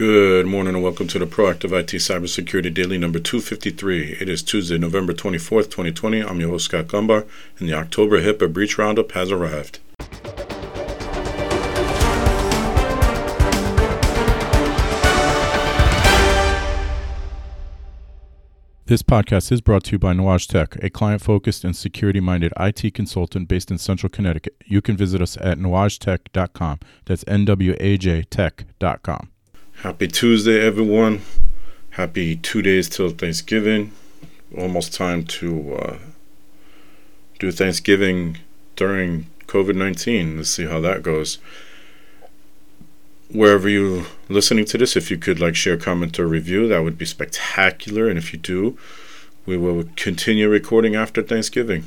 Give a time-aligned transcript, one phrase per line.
[0.00, 4.16] Good morning and welcome to the Proactive IT Cybersecurity Daily number 253.
[4.18, 6.22] It is Tuesday, November 24th, 2020.
[6.22, 9.80] I'm your host, Scott Gumbar, and the October HIPAA Breach Roundup has arrived.
[18.86, 22.54] This podcast is brought to you by Nuage Tech, a client focused and security minded
[22.58, 24.56] IT consultant based in Central Connecticut.
[24.64, 26.80] You can visit us at nuagetech.com.
[27.04, 29.28] That's N W A J tech.com.
[29.82, 31.22] Happy Tuesday, everyone.
[31.90, 33.92] Happy two days till Thanksgiving.
[34.56, 35.98] Almost time to uh,
[37.38, 38.38] do Thanksgiving
[38.76, 40.36] during COVID 19.
[40.36, 41.38] Let's see how that goes
[43.32, 46.98] wherever you're listening to this, if you could like share, comment, or review, that would
[46.98, 48.08] be spectacular.
[48.08, 48.76] And if you do,
[49.46, 51.84] we will continue recording after Thanksgiving,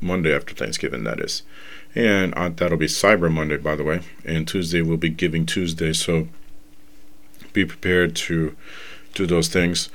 [0.00, 1.42] Monday after Thanksgiving, that is.
[1.94, 4.02] And uh, that'll be Cyber Monday, by the way.
[4.24, 5.92] And Tuesday will be Giving Tuesday.
[5.92, 6.28] So
[7.54, 8.54] be prepared to
[9.14, 9.88] do those things.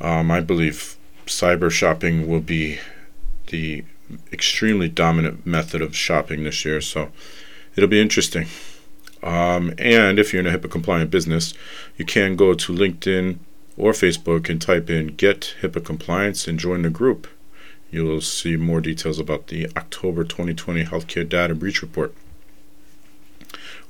[0.00, 0.96] Um, I believe
[1.26, 2.78] cyber shopping will be
[3.48, 3.84] the
[4.32, 6.80] extremely dominant method of shopping this year.
[6.80, 7.10] So
[7.76, 8.46] it'll be interesting.
[9.22, 11.54] Um, and if you're in a HIPAA compliant business,
[11.96, 13.38] you can go to LinkedIn
[13.76, 17.28] or Facebook and type in Get HIPAA Compliance and join the group.
[17.90, 22.14] You'll see more details about the October 2020 Healthcare Data Breach Report.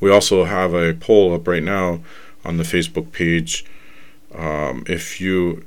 [0.00, 2.00] We also have a poll up right now
[2.44, 3.64] on the Facebook page.
[4.34, 5.64] Um, if you,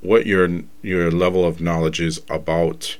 [0.00, 2.98] what your your level of knowledge is about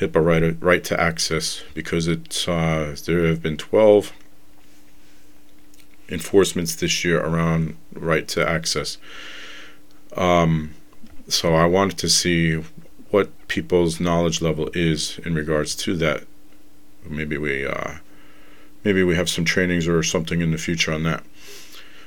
[0.00, 4.12] HIPAA right, right to access, because it's uh, there have been 12
[6.08, 8.98] enforcements this year around right to access.
[10.16, 10.74] Um,
[11.28, 12.62] so I wanted to see
[13.10, 16.24] what people's knowledge level is in regards to that.
[17.08, 17.98] Maybe we uh,
[18.82, 21.22] maybe we have some trainings or something in the future on that.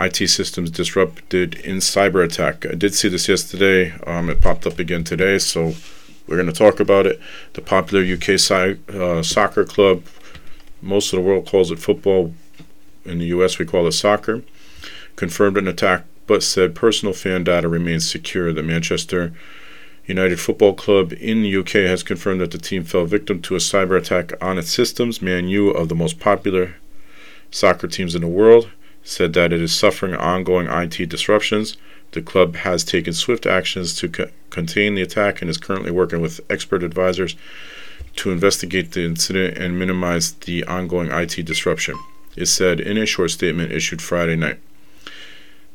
[0.00, 2.66] IT systems disrupted in cyber attack.
[2.66, 3.92] I did see this yesterday.
[4.06, 5.74] Um, it popped up again today, so
[6.26, 7.20] we're going to talk about it.
[7.54, 10.04] The popular UK si- uh, soccer club,
[10.80, 12.34] most of the world calls it football.
[13.04, 14.42] In the US, we call it soccer.
[15.16, 18.52] Confirmed an attack but said personal fan data remains secure.
[18.52, 19.32] The Manchester
[20.06, 23.58] United Football Club in the UK has confirmed that the team fell victim to a
[23.58, 25.20] cyber attack on its systems.
[25.20, 26.76] Man U, of the most popular
[27.50, 28.70] soccer teams in the world,
[29.08, 31.78] said that it is suffering ongoing IT disruptions.
[32.12, 36.20] The club has taken swift actions to co- contain the attack and is currently working
[36.20, 37.34] with expert advisors
[38.16, 41.94] to investigate the incident and minimize the ongoing IT disruption.
[42.36, 44.60] It said in a short statement issued Friday night.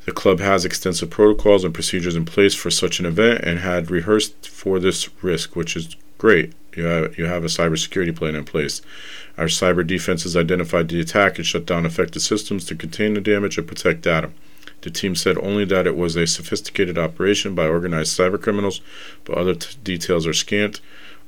[0.04, 3.90] The club has extensive protocols and procedures in place for such an event and had
[3.90, 6.52] rehearsed for this risk, which is great.
[6.76, 8.82] You have, you have a cybersecurity plan in place.
[9.38, 13.58] Our cyber defenses identified the attack and shut down affected systems to contain the damage
[13.58, 14.30] and protect data.
[14.80, 18.80] The team said only that it was a sophisticated operation by organized cyber criminals,
[19.24, 20.80] but other t- details are scant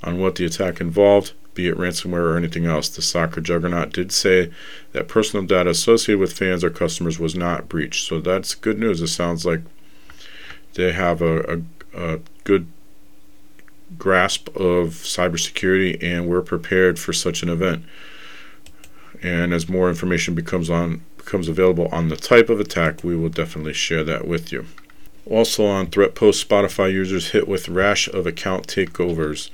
[0.02, 2.88] on what the attack involved be it ransomware or anything else.
[2.88, 4.52] The soccer juggernaut did say
[4.92, 8.06] that personal data associated with fans or customers was not breached.
[8.06, 9.02] So that's good news.
[9.02, 9.62] It sounds like
[10.74, 11.62] they have a, a,
[11.94, 12.68] a good
[13.98, 17.84] grasp of cybersecurity and we're prepared for such an event.
[19.22, 23.28] And as more information becomes on becomes available on the type of attack, we will
[23.28, 24.66] definitely share that with you.
[25.28, 29.50] Also on Threat Post, Spotify users hit with rash of account takeovers.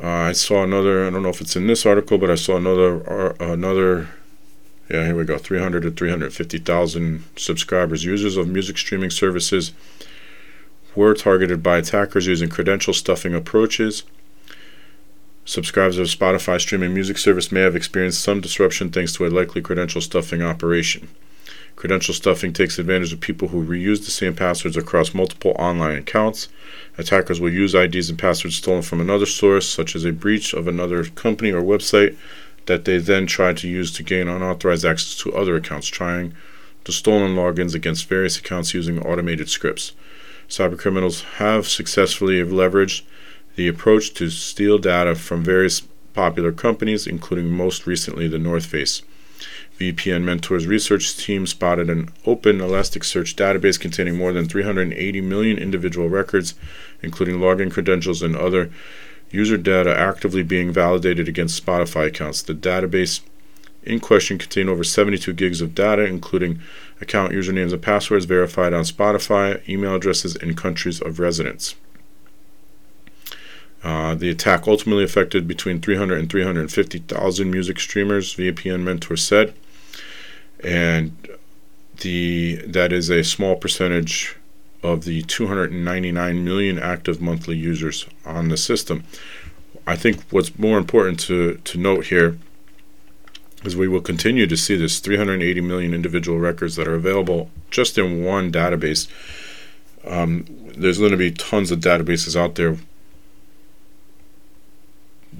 [0.00, 1.06] Uh, I saw another.
[1.06, 3.08] I don't know if it's in this article, but I saw another.
[3.08, 4.08] Uh, another.
[4.90, 5.38] Yeah, here we go.
[5.38, 9.72] 300 to 350,000 subscribers, users of music streaming services,
[10.94, 14.02] were targeted by attackers using credential stuffing approaches.
[15.44, 19.62] Subscribers of Spotify streaming music service may have experienced some disruption thanks to a likely
[19.62, 21.08] credential stuffing operation.
[21.78, 26.48] Credential stuffing takes advantage of people who reuse the same passwords across multiple online accounts.
[26.98, 30.66] Attackers will use IDs and passwords stolen from another source, such as a breach of
[30.66, 32.16] another company or website,
[32.66, 36.34] that they then try to use to gain unauthorized access to other accounts, trying
[36.82, 39.92] the stolen logins against various accounts using automated scripts.
[40.48, 43.02] Cybercriminals have successfully leveraged
[43.56, 45.82] the approach to steal data from various
[46.14, 49.02] popular companies, including most recently the North Face.
[49.78, 56.08] VPN Mentor's research team spotted an open Elasticsearch database containing more than 380 million individual
[56.08, 56.54] records,
[57.02, 58.70] including login credentials and other
[59.30, 62.42] user data actively being validated against Spotify accounts.
[62.42, 63.20] The database
[63.84, 66.60] in question contained over 72 gigs of data, including
[67.00, 71.74] account usernames and passwords verified on Spotify, email addresses, and countries of residence.
[73.82, 79.54] Uh, the attack ultimately affected between 300 and 350,000 music streamers, VPN Mentor said,
[80.64, 81.28] and
[82.00, 84.36] the that is a small percentage
[84.82, 89.04] of the 299 million active monthly users on the system.
[89.86, 92.38] I think what's more important to, to note here
[93.64, 97.98] is we will continue to see this 380 million individual records that are available just
[97.98, 99.08] in one database.
[100.06, 100.46] Um,
[100.76, 102.76] there's going to be tons of databases out there.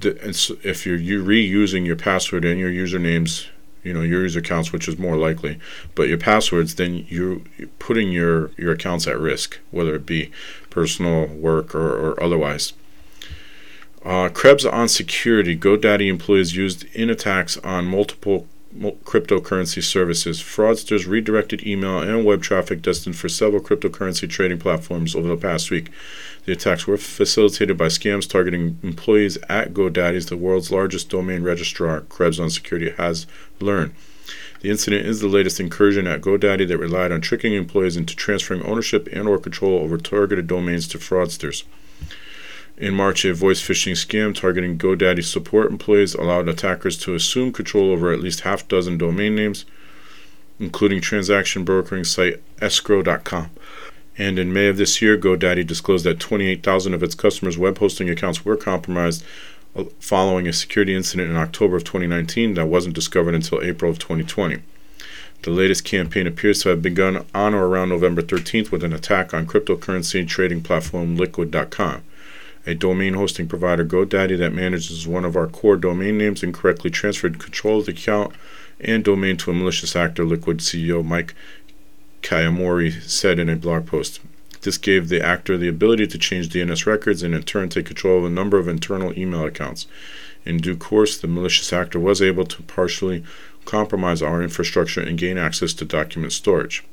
[0.01, 3.47] If you're reusing your password and your usernames,
[3.83, 5.59] you know your user accounts, which is more likely,
[5.95, 7.41] but your passwords, then you're
[7.79, 10.31] putting your your accounts at risk, whether it be
[10.69, 12.73] personal, work, or, or otherwise.
[14.03, 15.57] Uh, Krebs on security.
[15.57, 18.47] GoDaddy employees used in attacks on multiple
[18.77, 20.41] cryptocurrency services.
[20.41, 25.71] Fraudsters redirected email and web traffic destined for several cryptocurrency trading platforms over the past
[25.71, 25.89] week.
[26.45, 32.01] The attacks were facilitated by scams targeting employees at GoDaddy, the world's largest domain registrar,
[32.01, 33.27] Krebs on Security has
[33.59, 33.93] learned.
[34.61, 38.63] The incident is the latest incursion at GoDaddy that relied on tricking employees into transferring
[38.63, 41.63] ownership and or control over targeted domains to fraudsters.
[42.79, 47.91] In March, a voice phishing scam targeting GoDaddy support employees allowed attackers to assume control
[47.91, 49.65] over at least half dozen domain names,
[50.61, 53.49] including transaction brokering site escrow.com.
[54.17, 58.09] And in May of this year, GoDaddy disclosed that 28,000 of its customers' web hosting
[58.09, 59.25] accounts were compromised
[59.99, 64.59] following a security incident in October of 2019 that wasn't discovered until April of 2020.
[65.41, 69.33] The latest campaign appears to have begun on or around November 13th with an attack
[69.33, 72.03] on cryptocurrency trading platform Liquid.com
[72.65, 77.39] a domain hosting provider, GoDaddy, that manages one of our core domain names, incorrectly transferred
[77.39, 78.33] control of the account
[78.79, 81.33] and domain to a malicious actor, Liquid CEO Mike
[82.21, 84.19] Kayamori said in a blog post.
[84.61, 88.19] This gave the actor the ability to change DNS records and in turn take control
[88.19, 89.87] of a number of internal email accounts.
[90.45, 93.23] In due course, the malicious actor was able to partially
[93.65, 96.83] compromise our infrastructure and gain access to document storage.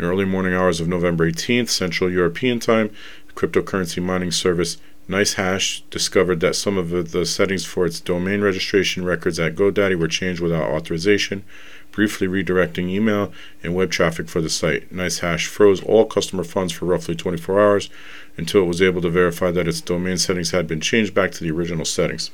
[0.00, 2.88] In early morning hours of November 18th, Central European Time,
[3.34, 4.78] cryptocurrency mining service
[5.10, 10.08] NiceHash discovered that some of the settings for its domain registration records at GoDaddy were
[10.08, 11.44] changed without authorization,
[11.92, 13.30] briefly redirecting email
[13.62, 14.90] and web traffic for the site.
[14.90, 17.90] NiceHash froze all customer funds for roughly 24 hours
[18.38, 21.44] until it was able to verify that its domain settings had been changed back to
[21.44, 22.30] the original settings.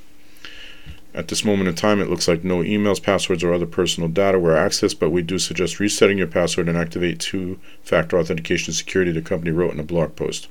[1.16, 4.38] At this moment in time, it looks like no emails, passwords, or other personal data
[4.38, 9.12] were accessed, but we do suggest resetting your password and activate two factor authentication security,
[9.12, 10.48] the company wrote in a blog post.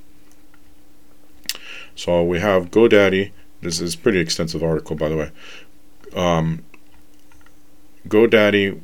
[1.94, 3.30] So we have GoDaddy.
[3.62, 5.30] This is a pretty extensive article, by the way.
[6.16, 6.64] Um,
[8.08, 8.80] GoDaddy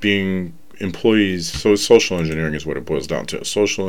[0.00, 3.42] being employees, so social engineering is what it boils down to.
[3.46, 3.88] Social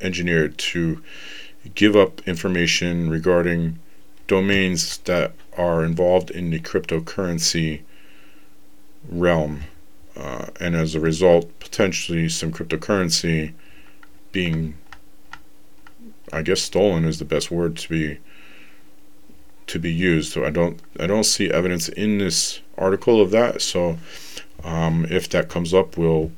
[0.00, 1.02] engineered to
[1.74, 3.80] give up information regarding
[4.28, 7.82] domains that are involved in the cryptocurrency
[9.08, 9.64] realm.
[10.16, 13.52] Uh, and as a result, potentially some cryptocurrency
[14.30, 14.74] being
[16.32, 18.18] I guess stolen is the best word to be
[19.66, 20.32] to be used.
[20.32, 23.60] So I don't I don't see evidence in this article of that.
[23.60, 23.98] So
[24.64, 26.32] um, if that comes up, we'll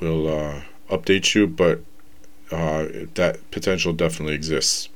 [0.00, 1.46] we'll uh, update you.
[1.48, 1.80] But
[2.52, 4.88] uh, that potential definitely exists.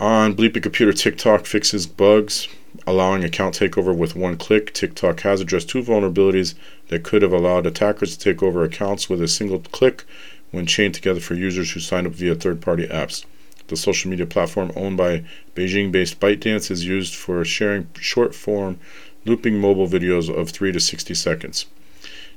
[0.00, 2.48] On Bleeping Computer, TikTok fixes bugs,
[2.86, 4.72] allowing account takeover with one click.
[4.72, 6.54] TikTok has addressed two vulnerabilities
[6.88, 10.04] that could have allowed attackers to take over accounts with a single click
[10.52, 13.26] when chained together for users who sign up via third party apps.
[13.68, 15.22] The social media platform owned by
[15.54, 18.80] Beijing based ByteDance is used for sharing short form
[19.26, 21.66] looping mobile videos of 3 to 60 seconds.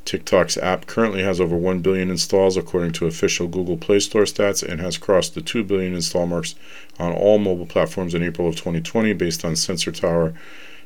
[0.06, 4.62] TikTok's app currently has over 1 billion installs according to official Google Play Store stats
[4.62, 6.56] and has crossed the 2 billion install marks
[7.00, 10.34] on all mobile platforms in April of 2020 based on Sensor Tower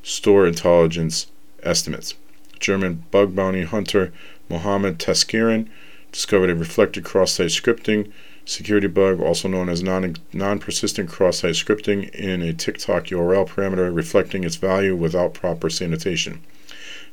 [0.04, 1.28] store intelligence
[1.64, 2.14] estimates.
[2.60, 4.14] German bug bounty hunter
[4.50, 5.68] Mohammed Taskiran
[6.12, 8.12] discovered a reflected cross-site scripting
[8.46, 14.44] security bug, also known as non non-persistent cross-site scripting, in a TikTok URL parameter reflecting
[14.44, 16.42] its value without proper sanitation.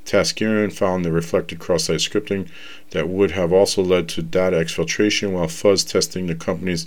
[0.05, 2.49] Taskiran found the reflected cross-site scripting
[2.91, 6.87] that would have also led to data exfiltration while fuzz testing the company's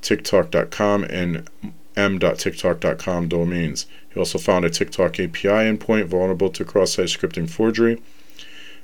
[0.00, 1.48] TikTok.com and
[1.96, 3.86] m.tiktok.com domains.
[4.12, 8.00] He also found a TikTok API endpoint vulnerable to cross-site scripting forgery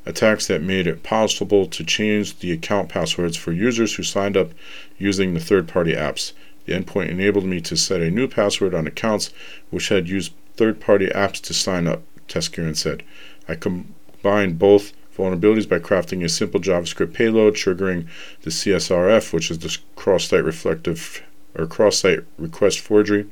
[0.07, 4.51] attacks that made it possible to change the account passwords for users who signed up
[4.99, 6.33] using the third party apps.
[6.67, 9.31] The endpoint enabled me to set a new password on accounts
[9.71, 13.03] which had used third party apps to sign up, Taskiran said.
[13.50, 18.07] I combined both vulnerabilities by crafting a simple JavaScript payload triggering
[18.42, 21.23] the CSRF, which is the cross site reflective
[21.57, 23.26] or cross site request forgery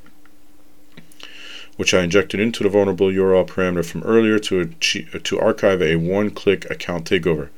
[1.79, 5.95] which I injected into the vulnerable URL parameter from earlier to, achieve, to archive a
[5.95, 7.51] one click account takeover.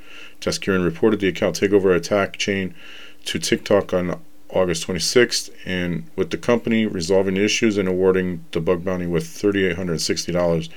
[0.43, 2.75] Taskiran reported the account takeover attack chain
[3.25, 8.61] to TikTok on August 26th, and with the company resolving the issues and awarding the
[8.61, 10.69] bug bounty with $3,860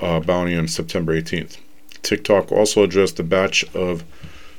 [0.00, 1.58] uh, bounty on September 18th.
[2.02, 4.04] TikTok also addressed a batch of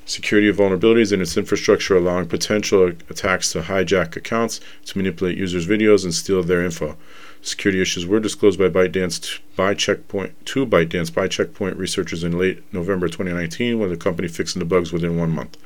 [0.05, 6.03] security vulnerabilities in its infrastructure, allowing potential attacks to hijack accounts, to manipulate users' videos,
[6.03, 6.97] and steal their info.
[7.41, 12.63] Security issues were disclosed by ByteDance by Checkpoint to ByteDance by Checkpoint researchers in late
[12.73, 15.57] November 2019, when the company fixing the bugs within one month.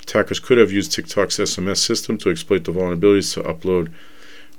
[0.00, 3.92] Attackers could have used TikTok's SMS system to exploit the vulnerabilities to upload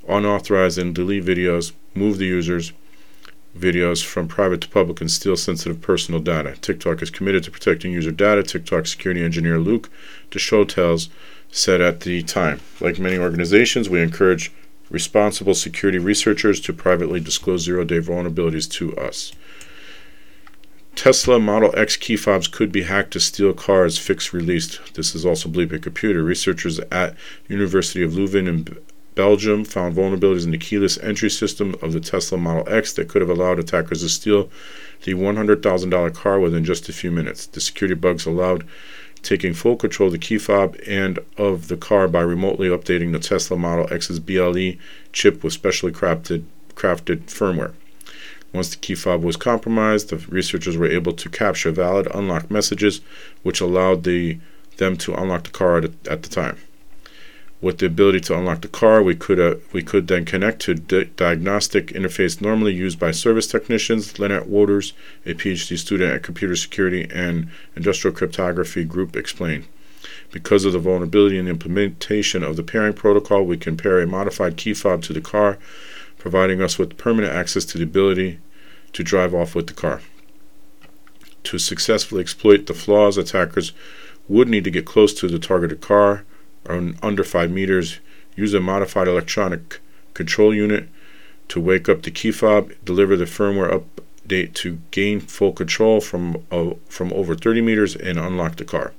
[0.08, 2.72] unauthorized and delete videos, move the users'
[3.58, 6.56] videos from private to public, and steal sensitive personal data.
[6.60, 8.42] TikTok is committed to protecting user data.
[8.42, 9.90] TikTok security engineer Luke
[10.30, 11.08] Deshotel
[11.50, 12.60] said at the time.
[12.80, 14.52] Like many organizations, we encourage
[14.90, 19.32] responsible security researchers to privately disclose zero day vulnerabilities to us.
[20.94, 24.94] Tesla Model X key fobs could be hacked to steal cars, fix released.
[24.94, 26.22] This is also Bleeping Computer.
[26.22, 27.14] Researchers at
[27.48, 28.78] University of Leuven in
[29.16, 33.22] Belgium found vulnerabilities in the keyless entry system of the Tesla Model X that could
[33.22, 34.50] have allowed attackers to steal
[35.02, 37.46] the $100,000 car within just a few minutes.
[37.46, 38.64] The security bugs allowed
[39.22, 43.18] taking full control of the key fob and of the car by remotely updating the
[43.18, 44.74] Tesla Model X's BLE
[45.12, 46.44] chip with specially crafted,
[46.74, 47.72] crafted firmware.
[48.52, 53.00] Once the key fob was compromised, the researchers were able to capture valid unlock messages,
[53.42, 54.38] which allowed the,
[54.76, 56.58] them to unlock the car at, at the time.
[57.66, 60.74] With the ability to unlock the car, we could uh, we could then connect to
[60.74, 64.12] the diagnostic interface normally used by service technicians.
[64.20, 64.92] Lennert Wouters,
[65.24, 69.64] a PhD student at Computer Security and Industrial Cryptography Group, explained.
[70.30, 74.06] Because of the vulnerability in the implementation of the pairing protocol, we can pair a
[74.06, 75.58] modified key fob to the car,
[76.18, 78.38] providing us with permanent access to the ability
[78.92, 80.02] to drive off with the car.
[81.42, 83.72] To successfully exploit the flaws, attackers
[84.28, 86.24] would need to get close to the targeted car
[86.68, 88.00] under 5 meters,
[88.34, 89.80] use a modified electronic
[90.14, 90.88] control unit
[91.48, 93.82] to wake up the key fob, deliver the firmware
[94.26, 98.92] update to gain full control from, uh, from over 30 meters, and unlock the car.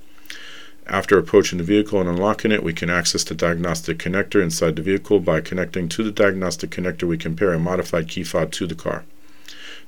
[0.85, 4.81] After approaching the vehicle and unlocking it, we can access the diagnostic connector inside the
[4.81, 5.19] vehicle.
[5.19, 8.75] By connecting to the diagnostic connector, we can pair a modified key fob to the
[8.75, 9.03] car.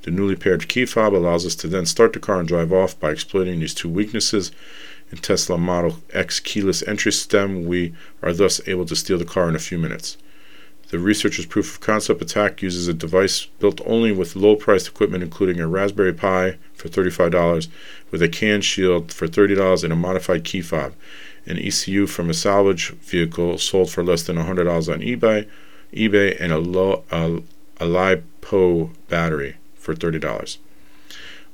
[0.02, 2.98] The newly paired key fob allows us to then start the car and drive off
[3.00, 4.52] by exploiting these two weaknesses
[5.10, 9.48] in Tesla Model X keyless entry system, we are thus able to steal the car
[9.48, 10.16] in a few minutes.
[10.90, 15.22] The researcher's proof of concept attack uses a device built only with low priced equipment,
[15.22, 17.68] including a Raspberry Pi for $35,
[18.10, 20.94] with a CAN shield for $30 and a modified key fob,
[21.46, 25.48] an ECU from a salvage vehicle sold for less than $100 on eBay,
[25.92, 27.36] eBay and a, low, a,
[27.76, 30.58] a LiPo battery for $30.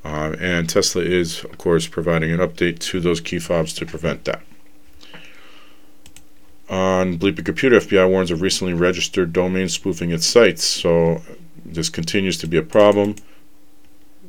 [0.07, 4.25] Uh, and Tesla is, of course, providing an update to those key fobs to prevent
[4.25, 4.41] that.
[6.71, 10.63] On Bleeping Computer, FBI warns of recently registered domains spoofing its sites.
[10.63, 11.23] So
[11.65, 13.17] this continues to be a problem.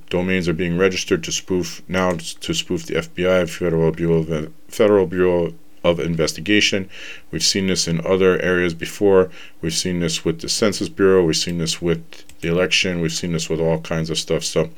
[0.10, 5.06] Domains are being registered to spoof now to spoof the FBI, Federal Bureau of, Federal
[5.06, 5.54] Bureau
[5.84, 6.90] of Investigation.
[7.30, 9.30] We've seen this in other areas before.
[9.62, 11.24] We've seen this with the Census Bureau.
[11.24, 12.02] We've seen this with
[12.42, 13.00] the election.
[13.00, 14.44] We've seen this with all kinds of stuff.
[14.44, 14.72] So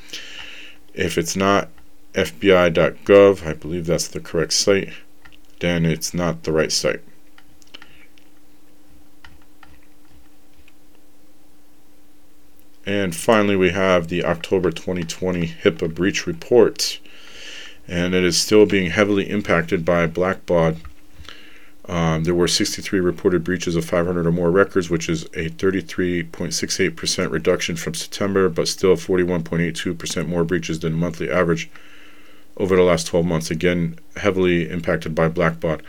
[0.94, 1.70] if it's not
[2.14, 4.94] FBI.gov, I believe that's the correct site,
[5.60, 7.02] then it's not the right site.
[12.86, 17.00] And finally, we have the October 2020 HIPAA breach report.
[17.88, 20.78] And it is still being heavily impacted by Blackbaud
[21.90, 27.32] um, there were 63 reported breaches of 500 or more records, which is a 33.68%
[27.32, 31.70] reduction from September, but still 41.82% more breaches than monthly average
[32.58, 33.50] over the last 12 months.
[33.50, 35.82] Again, heavily impacted by Blackbaud.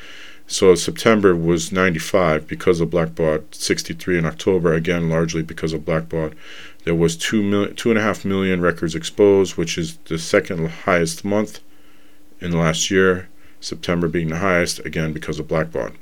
[0.47, 6.35] So September was 95 because of Blackbaud, 63 in October, again largely because of Blackbaud.
[6.85, 10.67] There was two million, two and a half million records exposed, which is the second
[10.67, 11.61] highest month
[12.41, 13.29] in the last year.
[13.61, 15.95] September being the highest, again because of Blackbaud.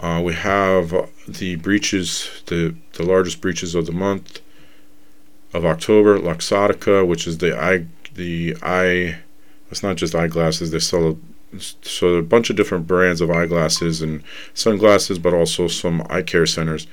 [0.00, 4.40] Uh, we have the breaches, the the largest breaches of the month
[5.52, 6.18] of October.
[6.18, 9.18] Luxottica, which is the eye, the eye.
[9.70, 10.70] It's not just eyeglasses.
[10.70, 11.18] They sell
[11.58, 14.22] so a bunch of different brands of eyeglasses and
[14.54, 16.86] sunglasses, but also some eye care centers.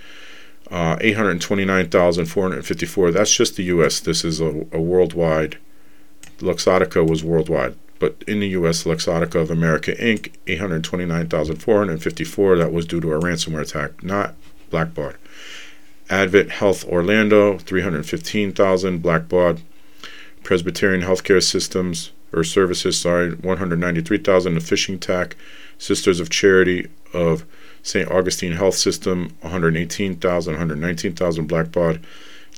[0.69, 3.11] Uh, 829,454.
[3.11, 3.99] That's just the U.S.
[4.01, 5.57] This is a, a worldwide.
[6.39, 12.57] Luxottica was worldwide but in the U.S., Luxottica of America Inc., 829,454.
[12.57, 14.35] That was due to a ransomware attack, not
[14.71, 15.15] Blackbaud.
[16.09, 19.61] Advent Health Orlando, 315,000 Blackbaud.
[20.43, 25.35] Presbyterian Healthcare Systems or Services, sorry, 193,000 a phishing attack.
[25.77, 27.45] Sisters of Charity of
[27.83, 28.09] St.
[28.09, 32.01] Augustine Health System, 118,000, 119,000 Blackbaud.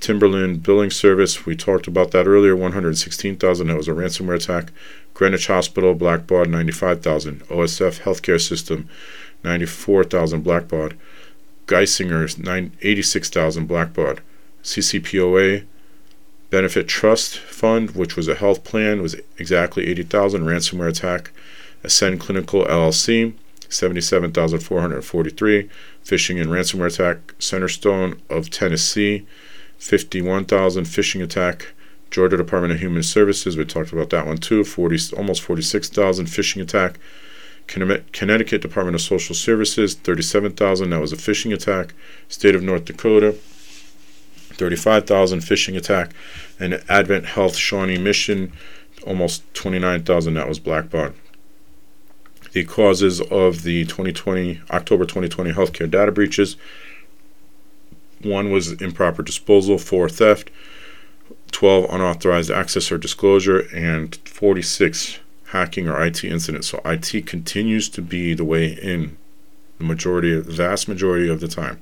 [0.01, 3.67] Timberline Billing Service, we talked about that earlier, 116,000.
[3.67, 4.71] That was a ransomware attack.
[5.13, 7.47] Greenwich Hospital, Blackbaud, 95,000.
[7.47, 8.89] OSF Healthcare System,
[9.43, 10.97] 94,000 Blackbaud.
[11.67, 12.27] Geisinger,
[12.81, 14.19] 86,000 Blackbaud.
[14.63, 15.65] CCPOA
[16.49, 21.31] Benefit Trust Fund, which was a health plan, was exactly 80,000 ransomware attack.
[21.83, 23.33] Ascend Clinical LLC,
[23.69, 25.69] 77,443
[26.03, 27.35] phishing and ransomware attack.
[27.39, 29.25] Centerstone of Tennessee,
[29.81, 31.73] 51,000 phishing attack.
[32.11, 36.61] Georgia Department of Human Services, we talked about that one too, 40, almost 46,000 phishing
[36.61, 36.99] attack.
[37.67, 41.95] Connecticut Department of Social Services, 37,000, that was a phishing attack.
[42.29, 43.31] State of North Dakota,
[44.53, 46.11] 35,000 phishing attack.
[46.59, 48.53] And Advent Health Shawnee Mission,
[49.07, 51.15] almost 29,000, that was Blackbaud.
[52.51, 56.55] The causes of the 2020 October 2020 healthcare data breaches.
[58.23, 60.49] One was improper disposal, four theft,
[61.51, 66.67] 12 unauthorized access or disclosure, and 46 hacking or IT incidents.
[66.67, 69.17] So IT continues to be the way in
[69.77, 71.81] the majority, vast majority of the time.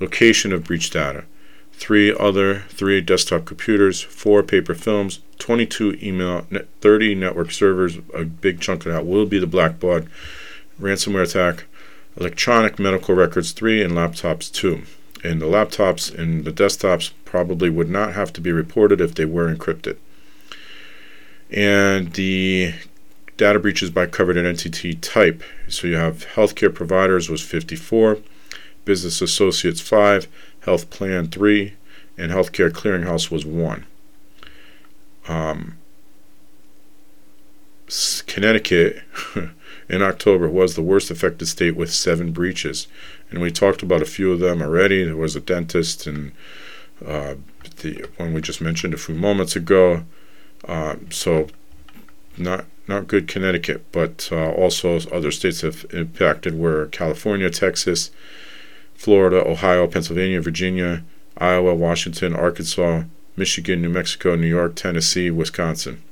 [0.00, 1.24] Location of breach data.
[1.72, 6.46] Three other, three desktop computers, four paper films, 22 email,
[6.80, 7.98] 30 network servers.
[8.14, 10.08] A big chunk of that will be the Blackbaud
[10.80, 11.64] ransomware attack.
[12.18, 14.82] Electronic medical records, three, and laptops, two.
[15.24, 19.24] And the laptops and the desktops probably would not have to be reported if they
[19.24, 19.96] were encrypted.
[21.50, 22.74] And the
[23.36, 25.42] data breaches by covered entity type.
[25.68, 28.18] So you have healthcare providers was 54,
[28.84, 30.28] business associates 5,
[30.60, 31.74] health plan 3,
[32.16, 33.86] and healthcare clearinghouse was 1.
[35.28, 35.76] Um,
[38.26, 39.02] Connecticut
[39.88, 42.88] in October was the worst affected state with seven breaches.
[43.30, 45.04] And we talked about a few of them already.
[45.04, 46.32] There was a dentist and
[47.04, 47.34] uh,
[47.82, 50.04] the one we just mentioned a few moments ago.
[50.66, 51.48] Uh, so
[52.36, 58.10] not not good Connecticut, but uh, also other states have impacted were California, Texas,
[58.94, 61.02] Florida, Ohio, Pennsylvania, Virginia,
[61.36, 63.02] Iowa, Washington, Arkansas,
[63.36, 66.02] Michigan, New Mexico, New York, Tennessee, Wisconsin.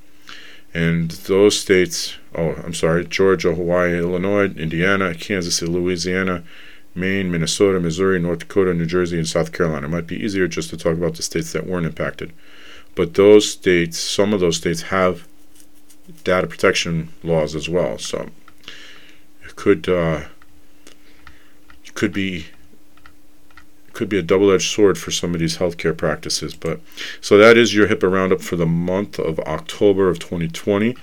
[0.75, 6.43] And those states, oh, I'm sorry, Georgia, Hawaii, Illinois, Indiana, Kansas Louisiana,
[6.95, 9.87] Maine, Minnesota, Missouri, North Dakota, New Jersey, and South Carolina.
[9.87, 12.33] It might be easier just to talk about the states that weren't impacted.
[12.95, 15.27] But those states, some of those states have
[16.23, 17.99] data protection laws as well.
[17.99, 18.31] So
[19.45, 20.25] it could uh,
[21.95, 22.47] could be
[23.93, 26.55] could be a double-edged sword for some of these healthcare practices.
[26.55, 26.81] But
[27.21, 30.97] so that is your HIPAA roundup for the month of October of 2020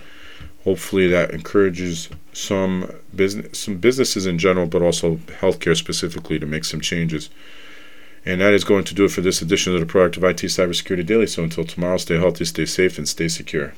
[0.63, 6.63] hopefully that encourages some business some businesses in general but also healthcare specifically to make
[6.63, 7.29] some changes
[8.25, 11.05] and that is going to do it for this edition of the proactive IT Cybersecurity
[11.05, 11.27] Daily.
[11.27, 13.73] So until tomorrow, stay healthy, stay safe, and stay secure.